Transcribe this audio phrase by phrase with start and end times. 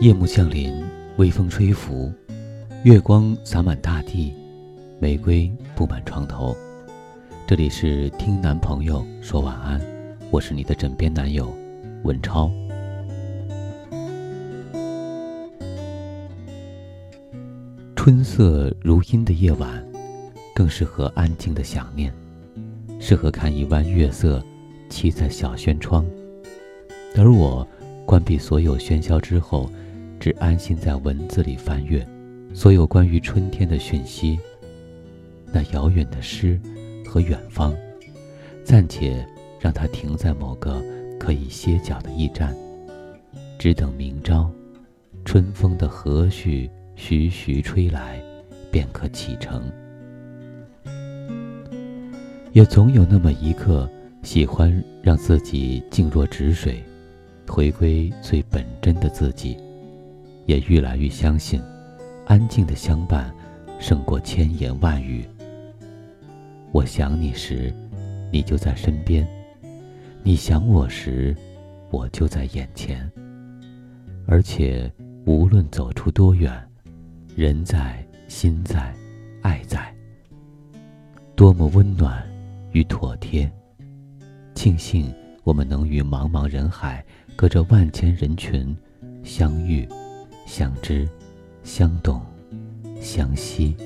[0.00, 0.72] 夜幕降临，
[1.16, 2.12] 微风吹拂，
[2.84, 4.32] 月光洒满大地，
[5.00, 6.56] 玫瑰布满床头。
[7.48, 9.80] 这里是听男朋友说晚安，
[10.30, 11.52] 我是你的枕边男友
[12.04, 12.48] 文超。
[17.96, 19.84] 春色如茵的夜晚，
[20.54, 22.14] 更适合安静的想念，
[23.00, 24.40] 适合看一弯月色，
[24.88, 26.06] 栖在小轩窗。
[27.16, 27.66] 而我
[28.06, 29.68] 关闭所有喧嚣之后，
[30.18, 32.06] 只安心在文字里翻阅
[32.52, 34.38] 所有关于春天的讯息。
[35.52, 36.60] 那遥远的诗
[37.06, 37.74] 和远方，
[38.64, 39.26] 暂且
[39.58, 40.82] 让它停在某个
[41.18, 42.54] 可以歇脚的驿站，
[43.58, 44.50] 只等明朝，
[45.24, 48.22] 春风的和煦徐徐吹来，
[48.70, 49.62] 便可启程。
[52.52, 53.88] 也总有那么一刻，
[54.22, 56.82] 喜欢让自己静若止水。
[57.46, 59.56] 回归最本真的自己，
[60.48, 61.60] 也愈来愈相信，
[62.24, 63.30] 安静的相伴，
[63.78, 65.22] 胜过千言万语。
[66.72, 67.70] 我想你时，
[68.32, 69.26] 你就在身边；
[70.22, 71.36] 你想我时，
[71.90, 73.06] 我就在眼前。
[74.26, 74.90] 而且，
[75.26, 76.50] 无论走出多远，
[77.36, 78.94] 人在，心在，
[79.42, 79.94] 爱在，
[81.36, 82.26] 多么温暖
[82.72, 83.52] 与妥帖。
[84.54, 87.04] 庆幸我们能与茫茫人海。
[87.36, 88.76] 隔着万千人群，
[89.22, 89.88] 相遇、
[90.48, 91.06] 相知、
[91.62, 92.22] 相懂、
[93.02, 93.76] 相惜。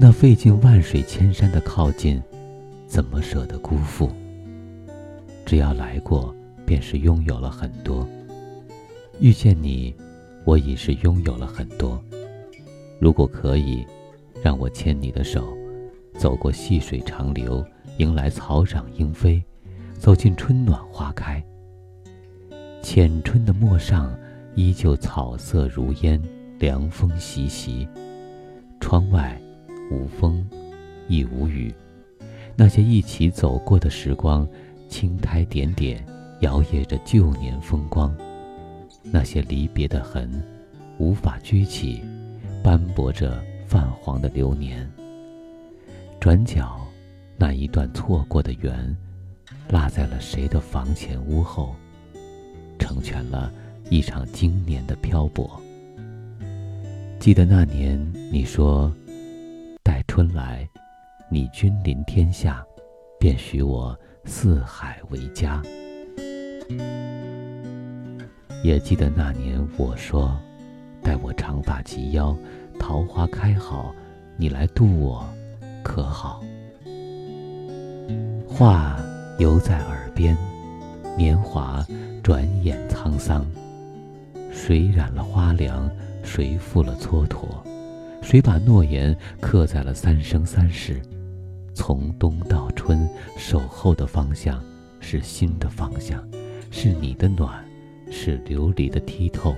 [0.00, 2.20] 那费尽万水千山的靠近，
[2.86, 4.10] 怎么舍得辜负？
[5.44, 8.08] 只要来过，便是拥有了很多。
[9.20, 9.94] 遇见你，
[10.46, 12.02] 我已是拥有了很多。
[12.98, 13.86] 如果可以，
[14.42, 15.54] 让我牵你的手，
[16.14, 17.62] 走过细水长流，
[17.98, 19.44] 迎来草长莺飞，
[19.98, 21.44] 走进春暖花开。
[22.82, 24.10] 浅春的陌上，
[24.54, 26.20] 依旧草色如烟，
[26.58, 27.88] 凉风习习。
[28.80, 29.40] 窗外
[29.90, 30.46] 无风，
[31.08, 31.74] 亦无雨。
[32.56, 34.46] 那些一起走过的时光，
[34.88, 36.04] 青苔点点，
[36.40, 38.14] 摇曳着旧年风光。
[39.02, 40.42] 那些离别的痕，
[40.98, 42.00] 无法掬起，
[42.62, 44.88] 斑驳着泛黄的流年。
[46.20, 46.80] 转角，
[47.36, 48.96] 那一段错过的缘，
[49.68, 51.74] 落在了谁的房前屋后？
[52.78, 53.52] 成全了
[53.90, 55.60] 一场经年的漂泊。
[57.18, 58.00] 记得那年
[58.32, 58.92] 你说
[59.82, 60.68] ：“待春来，
[61.30, 62.64] 你君临天下，
[63.18, 65.62] 便许我四海为家。”
[68.64, 70.36] 也记得那年我说
[71.02, 72.36] ：“待我长发及腰，
[72.78, 73.94] 桃花开好，
[74.36, 75.24] 你来渡我，
[75.82, 76.42] 可好？”
[78.48, 78.98] 话
[79.38, 80.36] 犹在耳边，
[81.16, 81.84] 年华。
[82.22, 83.44] 转眼沧桑，
[84.54, 85.90] 谁染了花凉？
[86.22, 87.46] 谁负了蹉跎？
[88.22, 91.02] 谁把诺言刻在了三生三世？
[91.74, 93.06] 从冬到春，
[93.36, 94.62] 守候的方向
[95.00, 96.24] 是新的方向，
[96.70, 97.62] 是你的暖，
[98.10, 99.54] 是琉璃的剔透。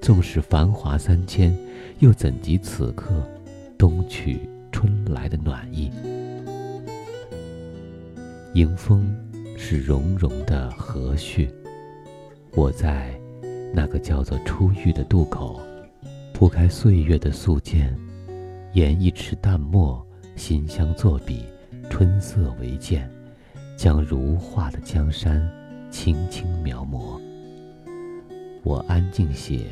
[0.00, 1.56] 纵使繁华三千，
[2.00, 3.22] 又怎及此刻
[3.78, 4.40] 冬去
[4.72, 5.92] 春来的暖意？
[8.54, 9.14] 迎风
[9.56, 11.48] 是融融的和煦。
[12.54, 13.14] 我在
[13.74, 15.58] 那个叫做初遇的渡口，
[16.34, 17.88] 铺开岁月的素笺，
[18.74, 20.06] 研一池淡墨，
[20.36, 21.46] 馨香作笔，
[21.88, 23.10] 春色为鉴，
[23.74, 25.50] 将如画的江山
[25.90, 27.18] 轻轻描摹。
[28.62, 29.64] 我安静写，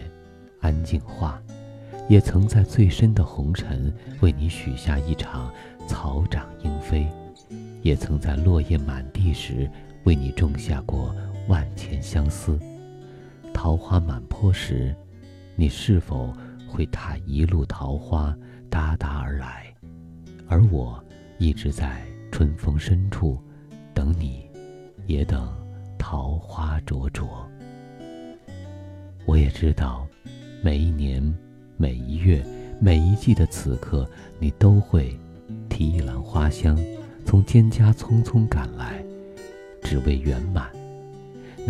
[0.60, 1.39] 安静画，
[2.09, 5.53] 也曾在最深的红尘为你许下一场
[5.87, 7.06] 草长莺飞，
[7.83, 9.71] 也曾在落叶满地时
[10.05, 11.15] 为你种下过
[11.49, 12.59] 万千相思。
[13.62, 14.97] 桃花满坡时，
[15.54, 16.32] 你是否
[16.66, 18.34] 会踏一路桃花
[18.71, 19.66] 哒哒而来？
[20.48, 20.98] 而我
[21.36, 22.01] 一直在
[22.33, 23.39] 春风深处
[23.92, 24.48] 等你，
[25.04, 25.47] 也等
[25.98, 27.47] 桃花灼灼。
[29.27, 30.07] 我也知道，
[30.62, 31.22] 每一年、
[31.77, 32.42] 每一月、
[32.80, 34.09] 每一季的此刻，
[34.39, 35.15] 你都会
[35.68, 36.78] 提一篮花香，
[37.27, 39.04] 从蒹葭匆匆赶来，
[39.83, 40.79] 只为圆满。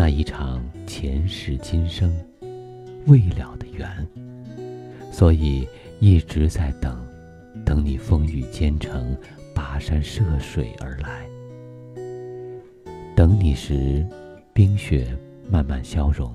[0.01, 2.11] 那一场前世今生
[3.07, 3.87] 未了的缘，
[5.13, 5.69] 所以
[5.99, 7.07] 一直在等，
[7.67, 9.15] 等你风雨兼程，
[9.55, 11.29] 跋山涉水而来。
[13.15, 14.03] 等你时，
[14.55, 15.15] 冰雪
[15.51, 16.35] 慢慢消融，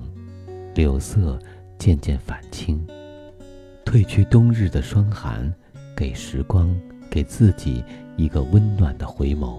[0.72, 1.36] 柳色
[1.76, 2.86] 渐渐返青，
[3.84, 5.52] 褪去冬日的霜寒，
[5.96, 6.72] 给时光，
[7.10, 7.82] 给自己
[8.16, 9.58] 一个温暖的回眸，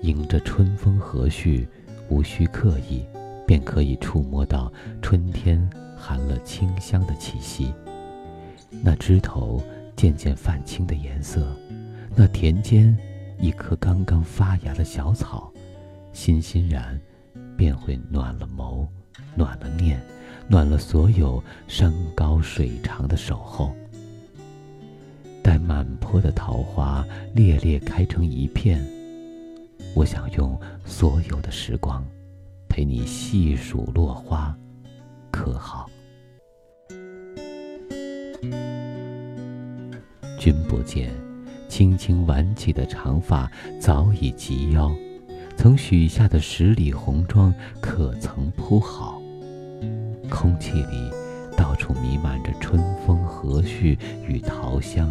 [0.00, 1.66] 迎着春风和煦。
[2.08, 3.04] 无需刻意，
[3.46, 7.72] 便可以触摸到春天含了清香的气息。
[8.82, 9.62] 那枝头
[9.94, 11.46] 渐渐泛青的颜色，
[12.14, 12.96] 那田间
[13.38, 15.52] 一棵刚刚发芽的小草，
[16.12, 17.00] 欣欣然，
[17.56, 18.86] 便会暖了眸，
[19.34, 20.00] 暖了念，
[20.48, 23.74] 暖了所有山高水长的守候。
[25.42, 28.84] 待满坡的桃花烈烈开成一片，
[29.96, 32.04] 我想用所有的时光，
[32.68, 34.54] 陪你细数落花，
[35.30, 35.88] 可好？
[40.38, 41.10] 君不见，
[41.66, 43.50] 轻轻挽起的长发
[43.80, 44.94] 早已及腰，
[45.56, 49.18] 曾许下的十里红妆可曾铺好？
[50.28, 51.10] 空气里
[51.56, 53.98] 到处弥漫着春风和煦
[54.28, 55.10] 与桃香。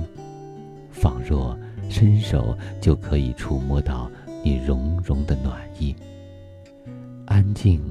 [0.92, 1.58] 仿若
[1.90, 4.10] 伸手就可以触摸到
[4.46, 5.96] 你融融的暖意。
[7.26, 7.82] 安静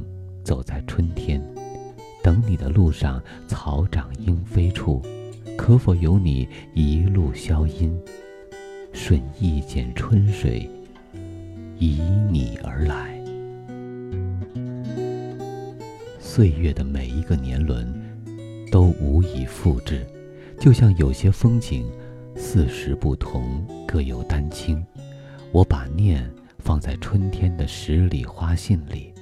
[0.44, 1.42] 走在春天，
[2.22, 5.02] 等你的路上草长莺飞处，
[5.58, 7.92] 可否有你一路消音？
[8.92, 10.70] 顺一剪春水，
[11.80, 13.20] 以你而来。
[16.20, 17.92] 岁月的每一个年轮，
[18.70, 20.06] 都无以复制，
[20.60, 21.84] 就像有些风景。
[22.36, 24.84] 四时不同，各有丹青。
[25.50, 26.28] 我把念
[26.64, 29.12] 放在春天的十里花信里，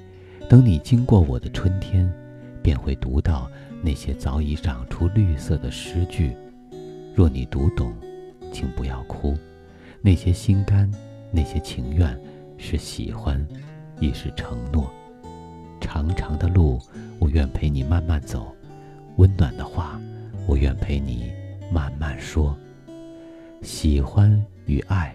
[0.49, 2.09] 等你经过我的春天，
[2.61, 3.51] 便会读到
[3.81, 6.33] 那些早已长出绿色的诗句。
[7.13, 7.93] 若你读懂，
[8.53, 9.37] 请不要哭。
[10.01, 10.89] 那些心甘，
[11.31, 12.17] 那些情愿，
[12.57, 13.45] 是喜欢，
[13.99, 14.89] 亦是承诺。
[15.81, 16.79] 长长的路，
[17.19, 18.55] 我愿陪你慢慢走；
[19.17, 19.99] 温暖的话，
[20.47, 21.29] 我愿陪你
[21.69, 22.57] 慢慢说。
[23.61, 25.13] 喜欢与爱，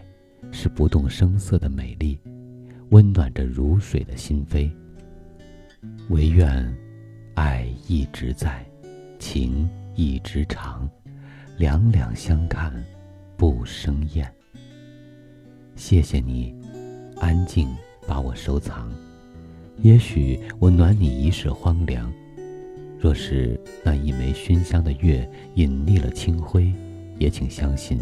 [0.50, 2.18] 是不动声色的美丽，
[2.90, 4.70] 温暖着如水的心扉。
[6.08, 6.76] 唯愿
[7.34, 8.64] 爱一直在，
[9.18, 10.88] 情一直长，
[11.56, 12.72] 两两相看
[13.36, 14.32] 不生厌。
[15.76, 16.54] 谢谢你，
[17.20, 17.68] 安静
[18.06, 18.90] 把我收藏。
[19.82, 22.12] 也许我暖你一世荒凉，
[22.98, 26.72] 若是那一枚熏香的月隐匿了清辉，
[27.18, 28.00] 也请相信。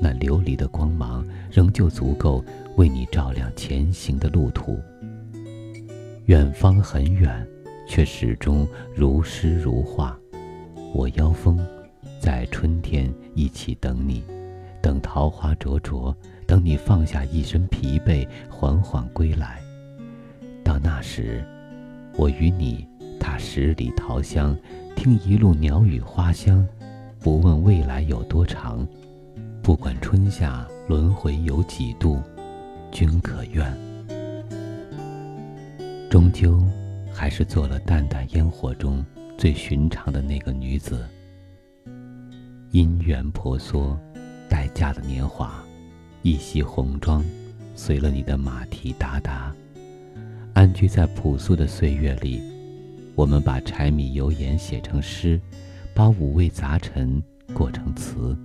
[0.00, 2.44] 那琉璃的光芒仍旧足够
[2.76, 4.78] 为你照亮前行的路途。
[6.26, 7.46] 远方很远，
[7.88, 10.18] 却始终如诗如画。
[10.92, 11.58] 我邀风，
[12.20, 14.24] 在春天一起等你，
[14.82, 16.14] 等桃花灼灼，
[16.46, 19.60] 等你放下一身疲惫，缓缓归来。
[20.64, 21.44] 到那时，
[22.16, 22.86] 我与你
[23.20, 24.56] 踏十里桃香，
[24.94, 26.66] 听一路鸟语花香，
[27.20, 28.86] 不问未来有多长。
[29.66, 32.22] 不管春夏轮回有几度，
[32.92, 33.76] 均可愿。
[36.08, 36.64] 终究
[37.12, 39.04] 还是做了淡淡烟火中
[39.36, 41.04] 最寻常的那个女子。
[42.70, 43.98] 姻缘婆娑，
[44.48, 45.60] 待嫁的年华，
[46.22, 47.24] 一袭红妆，
[47.74, 49.52] 随了你的马蹄哒哒。
[50.54, 52.40] 安居在朴素的岁月里，
[53.16, 55.40] 我们把柴米油盐写成诗，
[55.92, 57.20] 把五味杂陈
[57.52, 58.38] 过成词。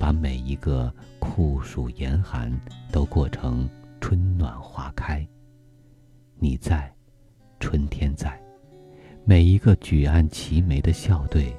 [0.00, 2.50] 把每一个酷暑严寒
[2.90, 3.68] 都过成
[4.00, 5.24] 春暖花开。
[6.38, 6.90] 你在，
[7.60, 8.40] 春天在，
[9.26, 11.54] 每一个举案齐眉的笑对，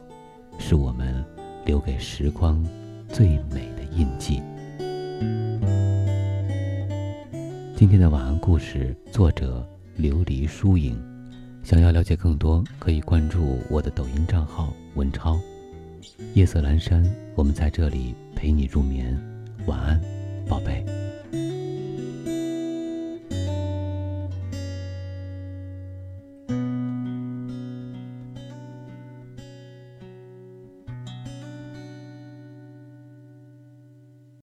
[0.57, 1.23] 是我们
[1.67, 2.65] 留给时光
[3.07, 4.41] 最美的印记。
[7.75, 9.63] 今天的晚安故事作者
[9.99, 10.99] 琉璃疏影，
[11.61, 15.39] 想要了解更多，可以关注我的抖音账号文超。
[16.33, 17.03] 夜色阑珊，
[17.35, 19.15] 我们在这里陪你入眠，
[19.67, 20.01] 晚安，
[20.49, 21.00] 宝贝。